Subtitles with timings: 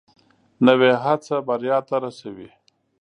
[0.65, 2.49] نوې هڅه بریا ته رسوي